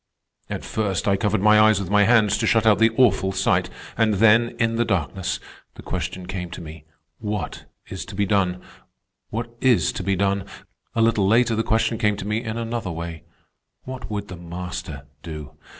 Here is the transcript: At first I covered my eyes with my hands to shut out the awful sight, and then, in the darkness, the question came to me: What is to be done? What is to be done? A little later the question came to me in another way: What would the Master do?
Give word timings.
At 0.49 0.65
first 0.65 1.07
I 1.07 1.15
covered 1.15 1.43
my 1.43 1.59
eyes 1.59 1.79
with 1.79 1.91
my 1.91 2.05
hands 2.05 2.35
to 2.39 2.47
shut 2.47 2.65
out 2.65 2.79
the 2.79 2.89
awful 2.97 3.31
sight, 3.31 3.69
and 3.95 4.15
then, 4.15 4.55
in 4.57 4.77
the 4.77 4.83
darkness, 4.83 5.39
the 5.75 5.83
question 5.83 6.25
came 6.25 6.49
to 6.49 6.59
me: 6.59 6.85
What 7.19 7.65
is 7.87 8.03
to 8.05 8.15
be 8.15 8.25
done? 8.25 8.63
What 9.29 9.53
is 9.61 9.91
to 9.91 10.01
be 10.01 10.15
done? 10.15 10.45
A 10.95 11.03
little 11.03 11.27
later 11.27 11.55
the 11.55 11.61
question 11.61 11.99
came 11.99 12.17
to 12.17 12.25
me 12.25 12.43
in 12.43 12.57
another 12.57 12.89
way: 12.89 13.25
What 13.83 14.09
would 14.09 14.27
the 14.27 14.37
Master 14.37 15.05
do? 15.21 15.53